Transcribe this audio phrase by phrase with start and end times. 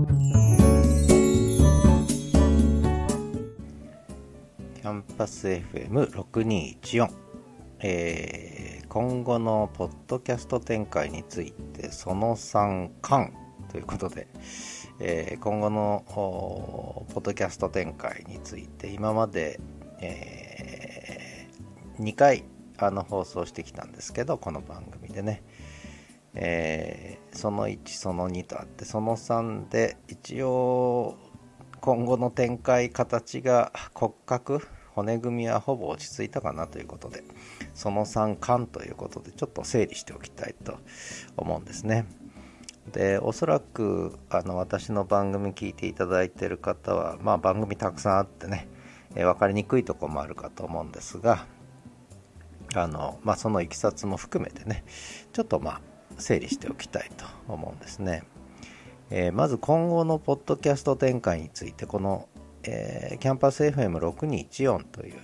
[0.00, 7.08] キャンパス FM6214、
[7.80, 13.34] えー、今後のポッドキャスト展開についてその3巻。
[13.70, 14.26] ということで、
[15.00, 19.60] えー、今後のポッドキャスト展開について今まで、
[20.00, 22.44] えー、2回
[22.78, 25.42] あの放送してきたんですけどこの番組でね、
[26.34, 31.16] えー、その1その2とあってその3で一応
[31.80, 37.24] 今後の展開形が骨格骨組みはほぼ落ち着いたかなということで
[37.74, 40.78] その3巻ということでちょっと整理しておきたいと
[41.36, 42.06] 思うんですね。
[42.92, 48.68] でおそらくあの私の番組聞いていただいてる方は、まあ、番組たくさんあってね、
[49.14, 51.46] えー、分かりにくいとこもあるかと思うんですが
[52.74, 54.84] あの、まあ、そのいきさつも含めてね
[55.32, 55.80] ちょっとまあ
[56.20, 58.22] 整理しておきたいと思うんですね、
[59.10, 62.28] えー、まず今後のポッドキャスト展開についてこの、
[62.62, 65.14] えー、キャンパス FM6214 という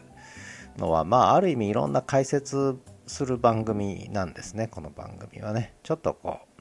[0.79, 5.75] のはまあある意味いろんな解説する番組なんですねこの番組はね。
[5.83, 6.57] ちょっとこう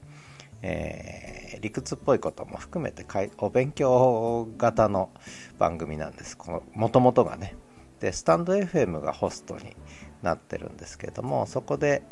[0.67, 3.05] えー、理屈っぽいことも含めて
[3.37, 5.11] お勉強型の
[5.59, 6.37] 番組なんです。
[6.73, 7.55] もともとがね。
[7.99, 9.75] でスタンド FM がホストに
[10.21, 12.03] なってるんですけどもそこで、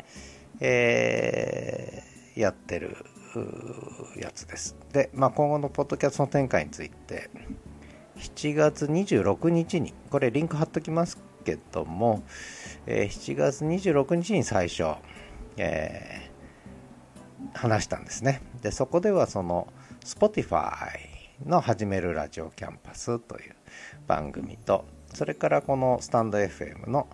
[0.60, 2.96] えー、やってる
[4.16, 4.76] やつです。
[4.92, 7.30] で、まあ、今後のポッドキャストの展開について
[8.16, 12.22] 7月26日にこれリンク貼っときますけども、
[12.86, 14.84] えー、7月26日に最初、
[15.56, 16.34] えー
[17.52, 18.40] 話したんですね。
[18.62, 19.68] でそこではその
[20.04, 20.76] Spotify
[21.44, 23.54] の始めるラジオキャンパスという
[24.06, 27.08] 番組とそれからこのスタンド FM の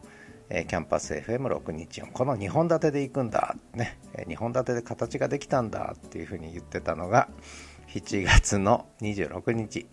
[0.50, 3.56] えキャンパス FM624 この2本立てで行くんだ。
[3.74, 3.98] ね。
[4.14, 7.28] 2本立てで形ができたんだっていうふうに言ってたのが
[7.88, 9.86] 7月の26日。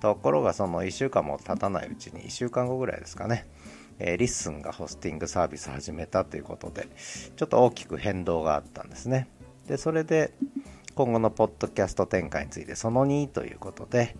[0.00, 3.46] ところがその1週間も経たないうちに1週間後ぐらいですかね。
[3.98, 6.88] え LISTEN がホスティングサービス始めたということで
[7.36, 9.28] ちょっと大きく変動があったんですね。
[9.66, 10.32] でそれで
[10.94, 14.16] 今後のポッドキャスト展開についてその2ということで、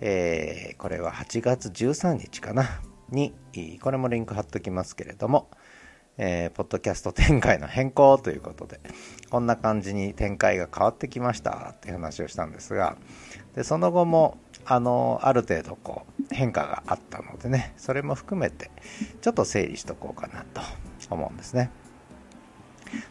[0.00, 2.80] えー、これは8月13日かな。
[3.10, 3.32] に
[3.80, 5.50] これもリンク貼っときますけれども、
[6.18, 8.80] えー、ポッドキャスト展開の変更ということで
[9.30, 12.96] こんな感じに展開が変わってきましたっていう話をしたんですが
[13.54, 18.70] でその後もあのある程度こう変化があったのでねそれも含めて
[19.20, 20.60] ちょっと整理しとこうかなと
[21.10, 21.70] 思うんですね。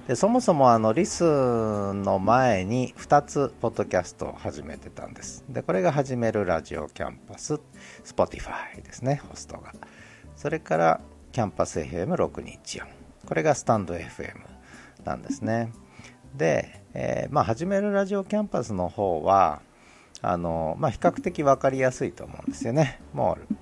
[0.07, 5.43] でそもそもあのリスの前に2つポッドキャストを始めてたんです。
[5.49, 7.59] でこれが始めるラジオキャンパス
[8.03, 9.73] Spotify ですねホストが。
[10.35, 11.01] それから
[11.31, 12.83] キャンパス FM624
[13.25, 14.39] これがスタンド FM
[15.03, 15.71] なんですね。
[16.35, 19.61] で、えー、まあ始めるラジオキャンパスの方は
[20.21, 22.99] あのまあ、比較的分かりやすいと思うんですよね。
[23.13, 23.55] もう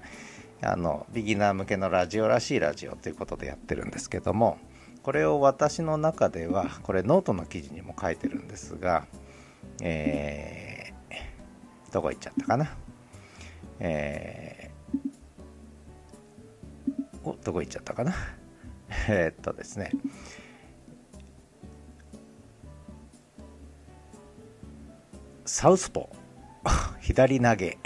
[0.65, 4.57] あのビギナー向けのラジオらしいラジオということでやってるんですけども
[5.07, 9.07] これを私の中ではこれノートの記事にも書いてるんですが、
[9.81, 12.75] えー、どこ行っちゃったかな、
[13.79, 18.13] えー、おどこ行っちゃったかな？
[19.07, 19.91] えっとですね。
[25.45, 26.99] サウスポー。
[26.99, 27.77] 左投げ。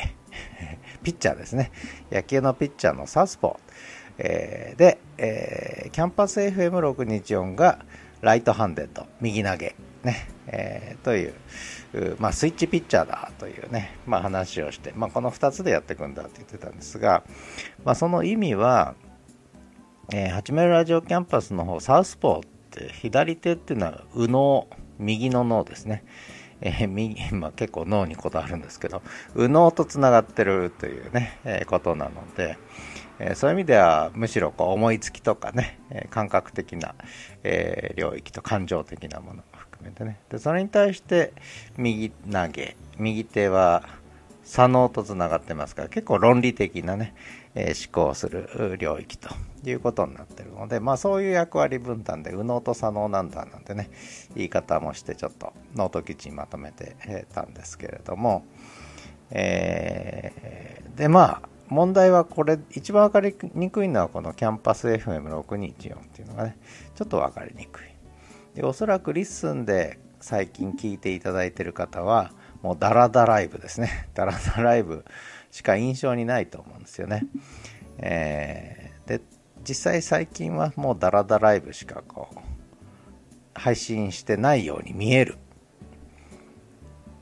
[1.03, 1.71] ピッチャーですね。
[2.11, 3.71] 野球のピッチャーのサウスポー。
[4.17, 7.85] えー、で、えー、キャンパス FM624 が
[8.21, 11.33] right-handed、右投げ、ね、えー、という、
[12.19, 17.23] まあ、スイッチピッチャーだというね、まあ、話をして、まあ、この2つでやっていくんだって言ってたんですが、
[17.83, 18.95] まあ、その意味は、
[20.13, 24.67] えー、始めるラジオキャンパスの方、サウスポーって左手っていうのは右脳、
[24.99, 26.03] 右の脳ですね。
[26.61, 29.01] えー、右、まあ、結構脳にこだわるんですけど、
[29.35, 32.57] 右脳とつながってるというね、えー、ことなので、
[33.23, 36.95] えそういう意味ではむしろこう思いつきとかね、え感覚的な、
[37.43, 40.19] え領域と感情的なものも含めてね。
[40.29, 41.33] でそれに対して
[41.77, 43.83] 右投げ右手は
[44.43, 47.13] 左脳とつながってますから結構論理的なね、
[47.53, 49.29] え思考する領域と
[49.63, 53.91] いうことになってるのでまあそういう役割分担で右脳と左脳なんだなんてね
[54.35, 56.95] 言い方もしてちょっとノート記事にまとめて
[57.35, 58.45] たんですけれども、
[59.29, 66.57] えー、でまあ問題はこれ、一番分かりにくいのはこのキャンパス FM624 っていうのがね、
[66.95, 67.83] ちょっと分かりにくい。
[68.55, 74.09] で、おそらく LISTEN で最近聞いていただいてる方は、もうダラダライブですね。
[74.13, 75.05] ダラダライブ
[75.49, 77.23] しか印象にないと思うんですよね。
[77.99, 79.21] えー、で、
[79.63, 82.37] 実際最近はもうダラダライブしかこう、
[83.53, 85.37] 配信してないように見える。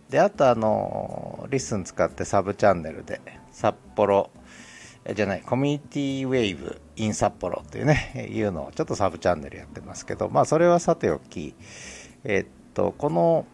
[0.10, 4.31] であとあのリッスン使ってサブチャンネルで札幌
[5.16, 11.56] じゃないコミュニティウェイブ in 札幌っていうねいうのをちょっとサブチャンネルやってますけどまあそれはさておき
[12.24, 13.46] えっとこの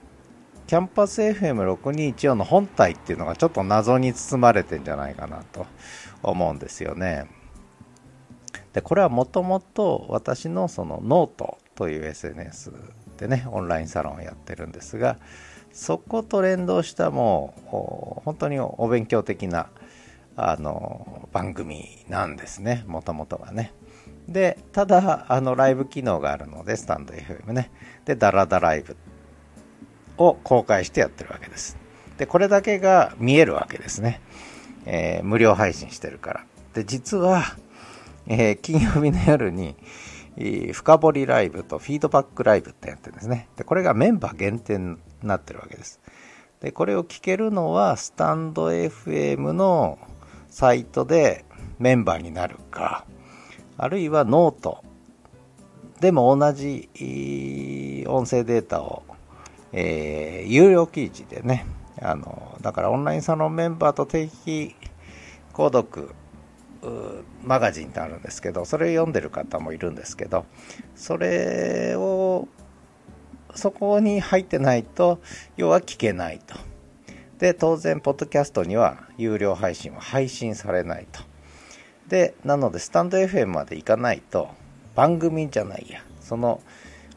[0.68, 5.68] キャンパス FM6214 の本体っていうのがちょっと謎に包まれてんじゃないかなと
[6.24, 7.28] 思うんですよね。
[8.74, 12.74] でこれはもともと私のそのノートという SNS
[13.18, 15.18] でねオンラインサロンをやってるんですが
[15.72, 19.70] そこと連動したもう本当にお勉強的な
[20.36, 22.84] あの番組なんですね。
[22.88, 23.74] もともとはね。
[24.28, 27.72] でただあのライブ機能があるのでスタンド FM ね。
[28.06, 28.98] でダラダライブ
[30.18, 31.78] を公開してやってるわけです。
[32.18, 34.22] でこれだけが見えるわけですね、
[34.86, 36.46] えー、無料配信してるから。
[36.74, 37.44] で実は、
[38.28, 39.76] えー、金曜日の夜に
[40.74, 43.48] 深掘りライブとフィードバックライブってやってるんですね。
[43.56, 46.02] でこれがメンバー限定になってるわけです。
[46.62, 50.00] でこれを聞けるのはスタンド FM の
[50.56, 51.44] サイトで
[51.80, 53.06] メンバーになるか
[53.78, 54.86] あるいはノート
[56.00, 56.88] でも同じ
[58.08, 59.04] 音声データを、
[59.74, 61.66] えー、有料記事でね
[62.02, 64.78] あのだからオンラインサロンメンバーと定期
[65.52, 66.16] 購読
[67.44, 70.46] マガジンってあるんですけどそれを読んでる方もいるんですけど
[70.96, 72.48] それを
[73.56, 75.20] そこに入ってないと
[75.58, 76.56] 要は聞けないと。
[77.40, 81.22] で当然ポッドキャストには有料配信は配信されないと。
[82.08, 84.50] でなのでスタンド FM まで行かないと
[84.96, 86.02] 番組じゃないや。
[86.22, 86.62] その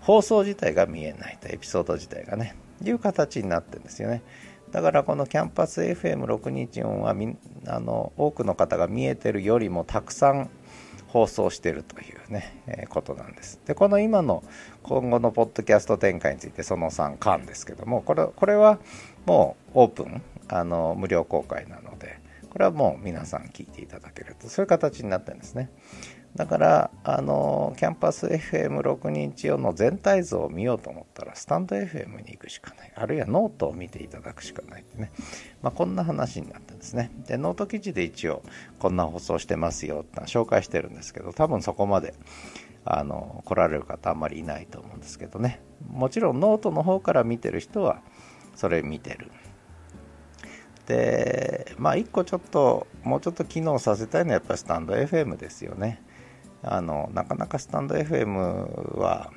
[0.01, 2.55] 放送自体が見えないとエピソード自体がね。
[2.85, 4.23] いう形になってるんですよね。
[4.71, 7.15] だからこのキャンパス FM624 は
[7.67, 10.51] あの多くの方が見えてるよりもたくさん
[11.09, 13.59] 放送してるというね、えー、ことなんです。
[13.67, 14.45] でこの今の
[14.83, 18.79] 今後のポッドキャスト展開についてその3巻ですけどもこれこれは
[19.29, 25.71] もうオープンあの無料公開なのでこれはもう皆さん聞いていただけるとそういう形になってるんですね。
[26.35, 32.93] だからあのキャンパス fm6214 の全体像を見ようと思ったらスタンド FM に行くしかない。
[32.95, 35.13] あるいはノートを見ていただくしかないってね、
[35.61, 37.11] まあ、こんな話になったんですね。
[37.27, 38.43] でノート記事で一応
[38.79, 42.15] こんな放送してますよって紹介してるんですけど多分そこまで
[42.87, 45.61] あの来られる方あんまりいないと思うんですけどね。
[45.91, 48.01] もちろんノートの方から見てる人は
[48.59, 49.31] それ見てる。
[50.87, 56.03] でまあ一個ちょっともうちょっと機能させたいのはやっぱスタンド FM ですよね。
[56.63, 59.31] あのなかなかスタンド FM は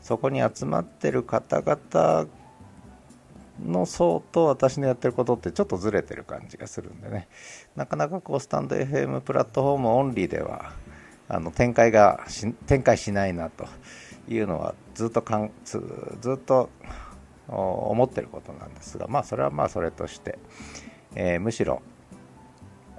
[0.00, 2.26] そこに集まってる方々
[3.62, 7.28] の層と私のやってることってちょっとずれてる感じがするんでね。
[7.76, 10.72] なかなかこうスタンド FM プラットフォームオンリーでは
[11.28, 12.20] あの展開が
[12.66, 13.66] 展開しないなと
[14.28, 16.70] いうのはずっとかんずっと
[17.48, 20.38] 思ってることなんですがまあそれはまあそれとして、
[21.14, 21.82] えー、むしろ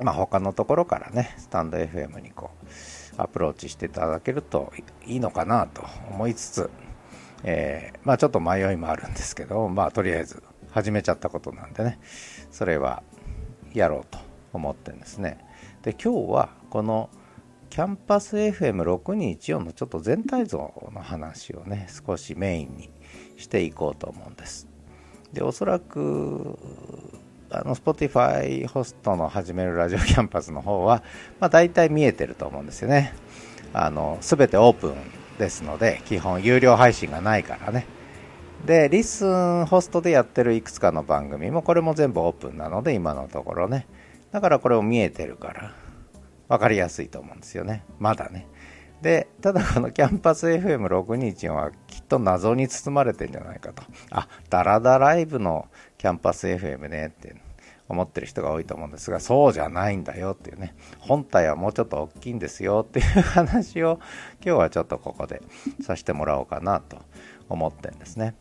[0.01, 4.71] まあ他のところからねスタンド FM にこうアプローチしていただけると
[5.05, 6.69] いいのかなと思いつつ、
[7.43, 11.99] えー、まあちょっと迷いもあるんですけどまあとりあえず始めちゃったことなんでね
[12.51, 13.03] それは
[13.73, 14.19] やろうと
[14.53, 15.37] 思ってんですね。
[15.83, 17.09] で今日はこの
[17.69, 22.89] キャンパス FM6214 のちょっと全体像の話をね少しメインに
[23.37, 24.67] していこうと思うんです
[25.33, 26.57] でおそらく
[27.49, 31.03] あの Spotify ホストの始めるラジオキャンパスの方は、
[31.39, 33.13] まあ、大体見えてると思うんですよね。
[33.71, 34.95] あの全てオープン
[35.37, 37.85] ですので、基本有料配信がないからね。
[38.65, 43.85] で、リスンホストでやってるいくつかの番組も、これも全部オープンなので、今のところね。
[44.31, 45.73] だからこれを見えてるから、
[46.47, 47.83] 分かりやすいと思うんですよね。
[47.99, 48.47] まだね。
[49.01, 53.83] で、ただこのキャンパス FM621 はきっと謎に包まれてんじゃないかと。
[54.09, 57.35] あ、ダラダライブのキャンパス FM ねって
[57.87, 63.99] 思ってる人が多いと思うんですが、そうじゃないんだよっていうね、本体はもうちょっと大きいんですよっていう話を
[64.43, 65.41] 今日はちょっとここで
[65.81, 66.97] させてもらおうかなと
[67.49, 68.35] 思ってんですね。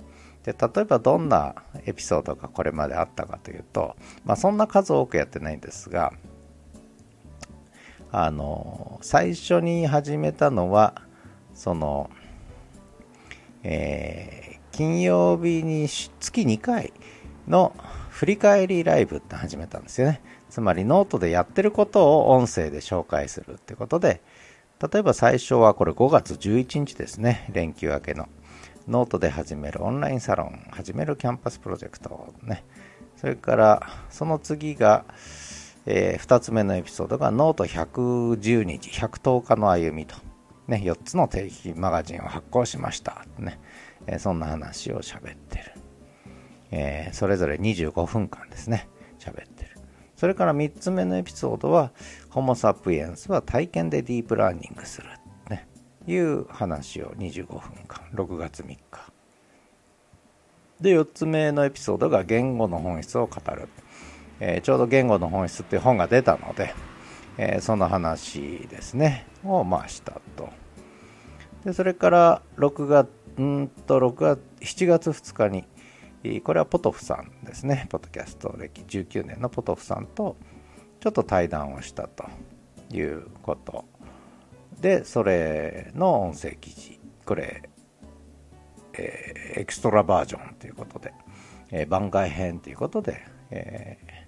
[0.44, 1.54] で例えばどんな
[1.86, 6.12] エピソードがこれまであったかというと、まあ、そんな数多くやってないんですが、
[8.16, 11.02] あの最初に始めたのは
[11.52, 12.10] その、
[13.64, 16.92] えー、金曜日に月2回
[17.48, 17.74] の
[18.10, 20.22] 振り返りライブって始めたんですよね。
[20.48, 24.22] つまりノートでやってることを音声で紹介するってことで
[24.80, 27.48] 例えば最初はこれ5月11日ですね。
[27.52, 28.28] 連休明けの。
[28.86, 32.64] ノートで始めるオンラインサロン始めるキャンパスプロジェクトね。
[33.16, 35.04] それからその次が
[35.86, 40.16] えー、2つ目のエピソードがノート110日110日の歩みと、
[40.66, 43.60] ね、4つの定期マガジンを発行しました、ね
[44.06, 45.72] えー、そんな話を喋ってる、
[46.70, 48.88] えー、それぞれ25分間ですね、
[49.18, 49.70] 喋ってる。
[50.16, 51.92] それから3つ目のエピソードは、
[52.30, 55.08] ホモ・サピエンスは体験でディープラーニングする。
[55.50, 55.68] ね、
[56.06, 58.78] いう話を25分間、6月3日。
[60.80, 63.68] で、4つ目のエピソードが言語の本質を語る。
[64.46, 66.74] えー、ちょうど言語の本質っていう本が出たので、
[67.38, 70.50] えー、その話ですね、をまあしたと。
[71.64, 73.08] で、それから6月、
[73.38, 80.36] うんと6月、7月2日に、これはポトフさんですね、ポッドキャスト歴19年のポトフさんと
[81.00, 82.24] ちょっと対談をしたと。
[82.92, 83.84] いうこと。
[84.80, 87.62] で、それの音声記事、これ、
[88.94, 91.12] えー、エクストラバージョンということで、
[91.70, 94.23] えー、番外編ということで、えー、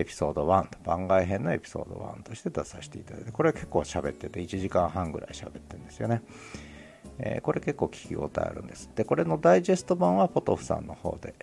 [0.00, 6.22] エピソード1番外編のエピソード1として出させていただいて、これは結構喋ってて、1時間半ぐらい喋ってるんですよね。
[7.18, 8.90] えー、これ結構聞き応えあるんです。
[8.94, 11.34] で、これのダイジェスト版はポトフさんの方で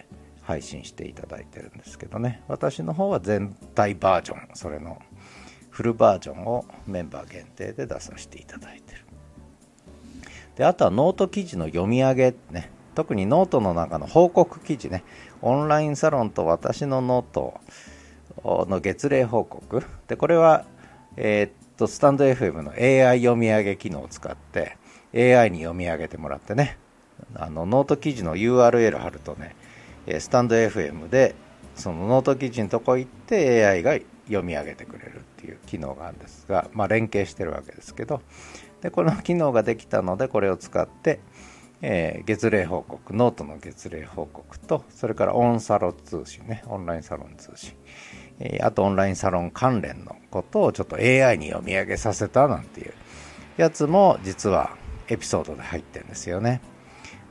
[0.42, 5.00] 配信していただいてるんですけどね、私の方は全体バージョン、それの
[5.70, 9.06] フルバージョンをメンバー限定で出させていただいてる。
[10.56, 15.04] で、あとはノート記事の読み上げね、特にノートの中の報告記事ね、
[15.44, 17.60] オンラインサロンと私のノート
[18.44, 19.84] の月例報告。
[20.08, 20.66] で、これは、
[21.16, 24.78] えー、っと、スタンド FM の AI 読み上げ機能を使って、
[25.14, 26.78] AI に読み上げてもらってね、
[27.36, 29.56] あのノート記事の URL 貼るとね、
[30.20, 31.36] スタンド FM で
[31.76, 38.22] そのノート記事のとこ行って AI が読み上げてくれるっていう機能があるんですが、まあ、連携してるわけですけど。
[38.82, 41.20] でこの機能ができたのでこれを使って、
[41.82, 47.74] えー、月例報告ノートの月例報告とそれからオンサロン通信ねオンラインサロン通信、
[48.62, 52.94] あとオンラインサロン関連のことをちょっと AI に読み上げさせたなんていう
[53.58, 54.76] やつも実は
[55.08, 56.62] エピソードで入ってるんですよね。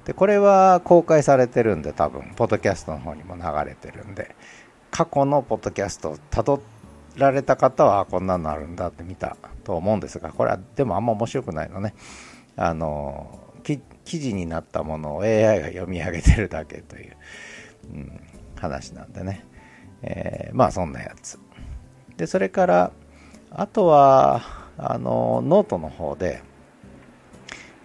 [0.07, 4.37] で、これは公開されてるんで、多分、ポッドキャストの方にも流れてるんで、
[4.93, 6.63] 過去のポッドキャストをたど
[7.17, 11.95] られた方は、こんなのあるんだって見たと思うんですが、これはでもあんま面白くないのね。
[12.57, 17.17] あの、記事になったものを AI が読み上げてるだけという、
[17.93, 18.21] うん、
[18.55, 19.45] 話なんでね。
[20.07, 21.39] えー、まあそんなやつ。
[22.17, 22.93] で、それから、
[23.51, 24.43] あとは、
[24.79, 26.43] あの、ノートの方で、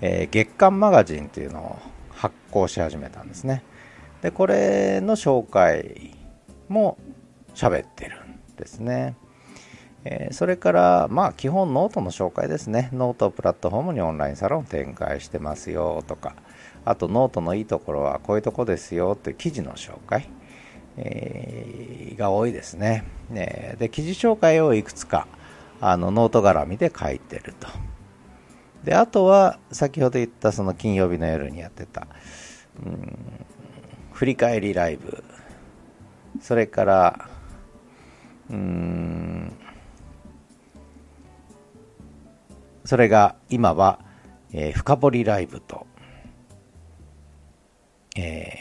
[0.01, 3.63] えー、月刊マガジンというのを発行し始めたんですね。
[4.22, 6.16] で、これの紹介
[6.70, 6.98] も
[7.56, 9.16] 喋ってるんですね。
[10.04, 12.90] えー、それから、まあ、基本ノートの紹介ですね。
[12.92, 16.36] ノートプラットフォームにオンラインサロン展開してますよとか、
[16.86, 20.28] あとノートのいいところはこういうとこですよっていう記事の紹介、
[20.98, 23.04] えー、が多いですね。
[23.30, 25.28] ねで、記事紹介をいくつか
[25.80, 27.68] あのノート絡みで書いてると。
[28.84, 32.08] で、あとは、先ほど言ったその金曜日の夜にやってた、
[32.84, 33.46] うん、
[34.12, 35.24] 振り返りライブ、
[36.40, 37.30] それから、
[38.50, 39.54] うん、
[42.86, 44.00] それが今は、
[44.52, 45.86] えー、深掘りライブと、
[48.18, 48.61] え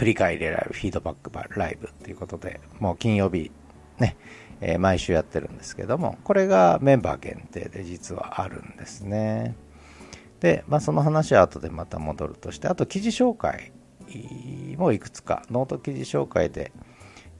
[0.00, 3.50] 振り返りライブ、フィードバックライブということで、もう金曜日
[3.98, 4.16] ね、
[4.62, 9.54] えー、毎週やってるんですけども、これがメンバー限定で実はあるんですね。
[10.40, 13.72] で、まあ、その話は後でまた戻るとして、あと記事紹介
[14.78, 16.72] もいくつか、ノート記事紹介で、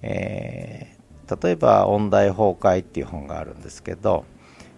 [0.02, 4.26] えー、例えば音大崩壊っていう本があるんですけど、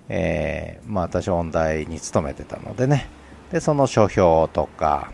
[0.09, 3.09] えー、まあ私音大に勤めてたのでね、
[3.51, 5.11] で、その書評とか、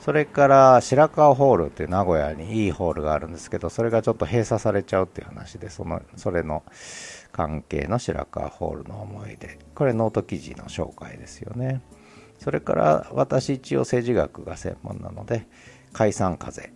[0.00, 6.64] それから白川ホールっていう名古屋にいいホールがあるんですけど、それがちょっと閉鎖されちゃうっていう話で、その、それの
[7.32, 9.58] 関係の白川ホールの思い出。
[9.74, 11.82] これノート記事の紹介ですよね。
[12.38, 15.46] それから私一応政治学が専門なので、
[15.92, 16.72] 解散風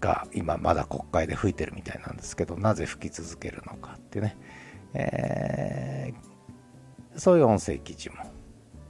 [0.00, 4.38] が今まだ国会で吹いてるみたいなんですけど、なぜ吹き続けるのかってね、
[4.94, 8.16] えー、そういう音声記事も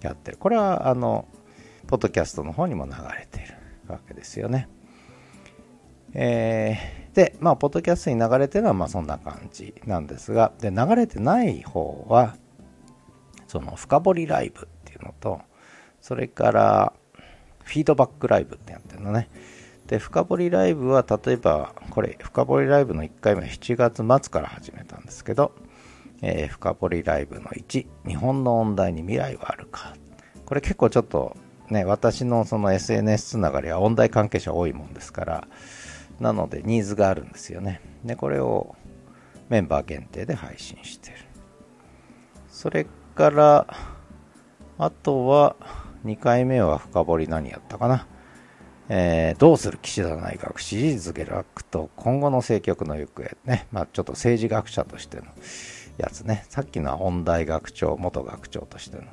[0.01, 0.37] やってる。
[0.37, 1.27] これはあの、
[1.93, 3.55] ポッドキャストの方にも流れている
[3.87, 4.67] わけですよね。
[6.15, 12.39] えー、で、まあ、ポッドキャストに流れてるのは、まあ、そんな感じなんですが、で、流れてない方は、
[13.47, 15.43] その、深掘りライブっていうのと、
[16.01, 16.93] それから、
[17.63, 19.29] フィードバックライブってやってるのね。
[19.87, 25.53] で、深掘りライブは、例えば、これ、深掘りライブの1回目は7月末から始めたんですけど、
[26.23, 29.95] えー、深掘りライブの1、日本の音大に未来はあるか。
[30.47, 31.37] これ結構ちょっと
[31.73, 35.49] ね、私のその SNS つながりは音大関係者多いもんですから、
[36.21, 37.81] なのでニーズがあるんですよね。
[38.05, 38.77] で、これを
[39.49, 41.17] メンバー限定で配信してる。
[42.49, 43.67] それから、
[44.79, 45.57] あとは、
[46.05, 48.07] 2回目は深掘り何やったかな。
[48.89, 55.23] えー、どうする岸田内閣支持率下落と今後の政局の行方ね、まあ、ちょっと政治学者としての
[56.03, 56.45] やつね。
[56.49, 59.05] さっきのは音大学長元学長としての、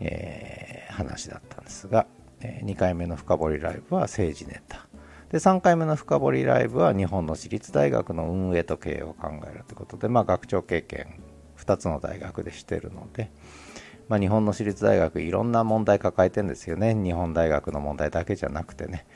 [0.00, 2.06] えー、話だったんですが、
[2.40, 4.86] えー、2回目の深掘りライブは政治ネタ。
[5.30, 11.20] で3回目の深掘りライブは日本の私立大学の運営と経営を考えるということで、まあ、学長経験
[11.58, 13.30] 2つの大学でしてるので、
[14.08, 16.94] まあ、日本の私立大学いろんな問題抱えてるんですよね。
[16.94, 19.06] 日本大学の問題だけじゃなくてね、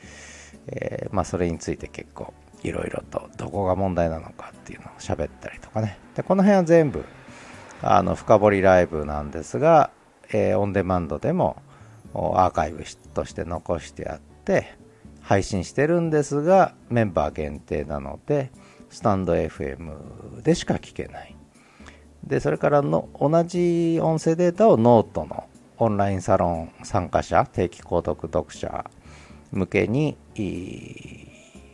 [0.67, 5.97] えー、まあ、それについて結構いろいろとどこが問題なのかっていうのを喋ったりとかね。
[6.15, 7.05] でこの辺は全部
[7.81, 9.91] あの深掘りライブなんですが、
[10.31, 11.61] えー、オンデマンドでも
[12.13, 14.73] アーカイブとして残してあって
[15.21, 18.51] 配信してるんですがメンバー限定なので
[18.89, 21.35] スタンド FM でしか聞けない。
[22.25, 25.45] でそれからの同じ音声データをノートの
[25.77, 28.85] オンラインサロン参加者定期購読読者
[29.51, 30.17] 向けに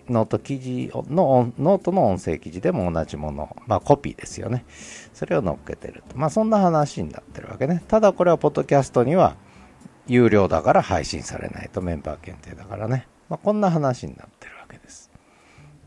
[0.10, 4.66] ノート記事のノートの音声記事でも同じもの、まあ、コピーですよね。
[5.14, 6.18] それを載っけてると。
[6.18, 7.84] まあそんな話になってるわけね。
[7.88, 9.36] ただこれはポッドキャストには
[10.08, 11.82] 有料だから配信されないと。
[11.82, 15.10] メンバー限定だからね、まあ、こんな話になってるわけです。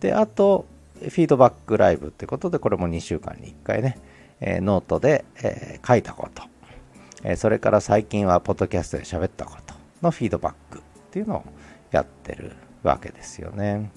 [0.00, 0.66] であと
[0.98, 3.98] フィードバックライブってことでこれも2週間に1回ね。
[4.40, 6.44] えノートで、え書いたこと、
[7.24, 11.44] えそれから最近はポッドキャストで喋ったことのフィードバックっていうのを
[11.90, 13.90] やってるわけですよね。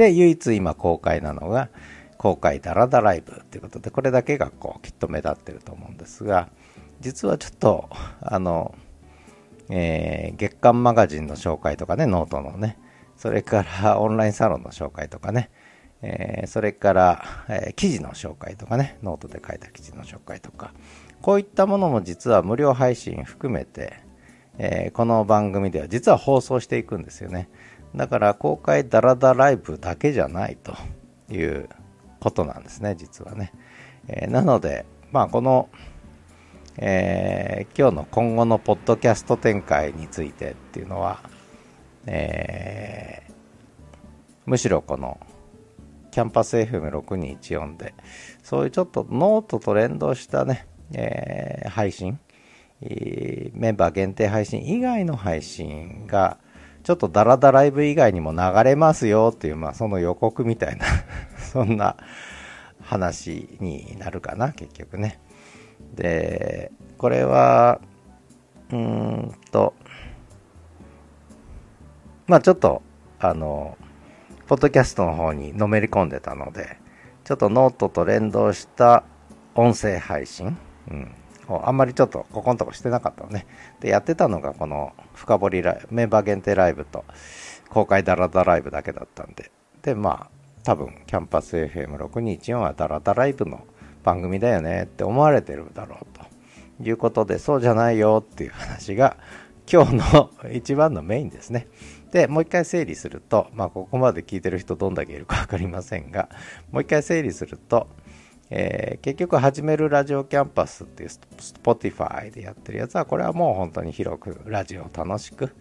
[0.00, 1.68] で、唯一今公開なのが、
[2.16, 6.48] 公開ダラダライブっていうことで、これだけがこうきっと目立ってると思うんですが、
[7.00, 7.90] 実はちょっと、
[8.22, 8.74] あの、
[9.68, 12.78] えー、月刊マガジンの紹介とかね、ノートのね、
[13.18, 15.50] それからオンラインサロンの紹介とかね、
[16.00, 20.72] えー、それから、えー、記事の紹介とかね、ノートで書いた記事の紹介とか、
[21.20, 23.92] こういったものも実は無料配信含めて、
[24.56, 27.50] えー、この番組では実は放送していくんですよね。
[27.94, 30.74] だから公開ダラダライブだけじゃないと
[31.32, 31.68] いう
[32.20, 33.52] ことなんですね、実はね。
[34.08, 35.68] えなので、まあこの、
[36.76, 41.20] え今日の今後のポッドキャスト展開についてっていうのは、
[42.06, 43.22] え
[44.46, 45.20] むしろこの
[46.10, 47.94] キャンパス FM6214 で、
[48.42, 52.18] そういうちょっとノートと連動したね、えー、配信、
[52.80, 56.38] メンバー限定配信以外の配信が、
[56.90, 60.86] ちょっとダラダライブ以外にも流れますよっていう、まあその予告みたいな
[61.38, 61.96] そんな
[62.82, 65.20] 話になるかな、結局ね。
[65.94, 67.80] で、これは、
[68.70, 69.72] うーんと、
[72.26, 72.82] まあちょっと、
[73.20, 73.78] あの、
[74.48, 76.76] ポッドキャストの方にのめり込んでたので、
[77.22, 79.04] ちょっとノートと連動した
[79.54, 80.58] 音声配信、
[80.90, 81.14] うん、
[81.56, 83.46] あんまりちょっとここのとこしてなかったのね。
[83.80, 87.04] で、やってたのがこの深掘りライブ、メンバー限定ライブと
[87.68, 89.50] 公開ダラダライブだけだったんで、
[89.82, 90.30] で、まあ、
[90.62, 93.64] 多分キャンパス FM6214 はダラダライブの
[94.02, 99.16] 番組だよねって思われてるだろうということで、そうじゃないよっていう話が
[99.70, 101.68] 今日の一番のメインですね。
[102.10, 106.28] で、もう一回整理すると、まあ、ここまで聞いてる人どんだけいるか分かりませんが、
[106.72, 107.86] もう一回整理すると、
[108.50, 111.08] えー、結局、始めるラジオキャンパスっていう
[111.38, 115.54] Spotify でやってるやつは、これはもう本当に広くラジオを楽しく、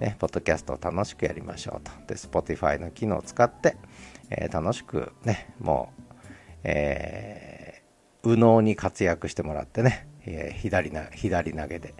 [0.00, 1.92] ね、ポッドキャストを楽しくやりましょうと。
[2.08, 3.76] で、Spotify の機能を使って、
[4.30, 6.02] えー、楽しくね、もう、
[6.64, 11.94] えー、右脳に活躍してもらってね、えー、左な左投げで、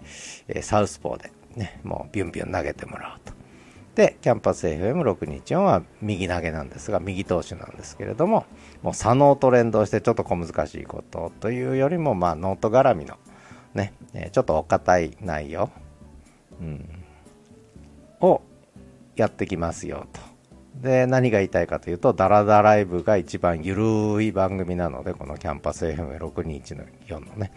[0.49, 3.42] えー、サウスポーで、ね、もうビュンビュン投げてもらおうと。
[3.95, 8.45] で、キャンパス FM624 は右投げなんですが、右投手なんですけれども、
[8.81, 13.17] もう左脳と連動してちょっと小難しいことというよりも、まあ、ノート絡みの、
[13.75, 13.93] ね、
[14.31, 15.69] ちょっとお堅い内容、
[16.59, 16.89] うん、
[18.21, 18.41] を
[19.15, 20.33] やってきますよと。
[20.81, 27.51] で、何が言いたいかというと、ダラダライブが一番ゆるい番組なので、このキャンパス FM621 の4のね。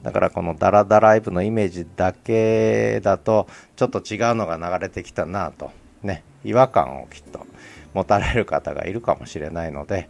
[0.00, 5.70] だからこのダラダライブのイメージだけだと、ちょっと違うのが流れてきたなと。
[6.02, 7.46] ね、違和感をきっと
[7.94, 10.08] 持たれる方がいるかもしれないので、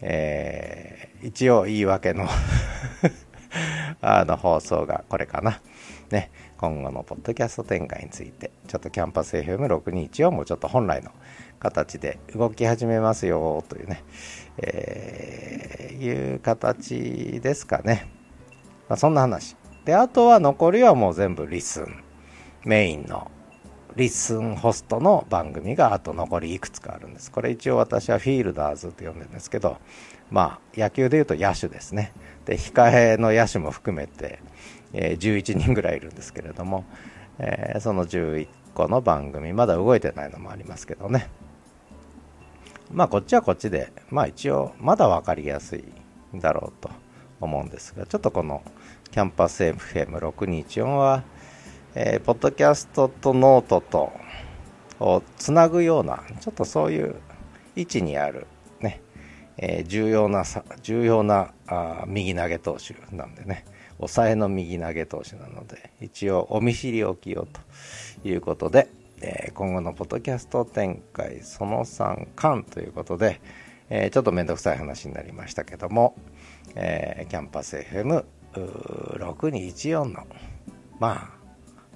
[0.00, 2.26] えー、一応言い訳の
[4.00, 5.60] あの放送がこれかな。
[6.10, 11.12] ね、今後のポッドキャスト展開について、ちょっとキャンパス FM621 をもうちょっと本来の
[11.60, 14.02] 形で動き始めますよというね、
[14.58, 18.08] えー、いう形ですかね。
[18.88, 19.56] まあ、そんな話。
[19.84, 22.02] で、あとは残りはもう全部リスン。
[22.64, 23.30] メインの
[23.96, 27.30] リッスンホストの番組があと残りいくつかあるんです。
[27.30, 29.78] これ一応私はフィールダーズと呼んでるんですけど、
[30.30, 32.12] まあ野球でいうと野手ですね。
[32.44, 34.40] で、控えの野手も含めて、
[34.92, 36.84] えー、11人ぐらいいるんですけれども、
[37.38, 41.28] えー、その11個の番組、まだ動いてないのもありますけどね。
[42.92, 45.84] まあこっちはこっちで、まあ一応まだ分かりやすい
[46.34, 46.90] だろうと
[47.40, 48.62] 思うんですが、ちょっとこの
[49.10, 51.24] キャンパス FM624 は、
[51.94, 54.12] えー、ポッドキャストとノートと
[55.00, 57.16] をつなぐような、ちょっとそういう
[57.74, 58.46] 位置にある
[58.80, 59.00] ね、
[59.56, 60.44] えー、重要な
[60.82, 63.64] 重要なあ右投げ投手なんでね、
[63.96, 67.60] 抑えの右投げ投手なので、一応お見知りおきよと
[68.28, 68.88] いうことで、
[69.20, 73.40] えー、今後のポッドキャスト展開その3完ということで、
[73.88, 76.14] えー、ちょっとめんどくさい話になりましたけども、
[76.76, 80.24] えキャンパス FM6214 の、
[81.00, 81.39] まあ、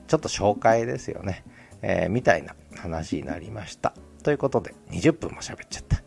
[0.07, 1.45] ちょっと紹介ですよね、
[1.83, 3.95] えみたいな話になりました。
[4.23, 6.03] ということで、20分も喋っちゃった。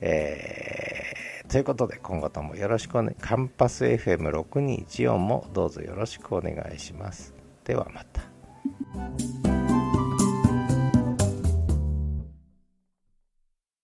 [0.00, 7.34] えー、ということで、今後ともよろしくお願い、カンパス FM6214 もどうぞよろしくお願いします。
[7.64, 9.51] ではまた。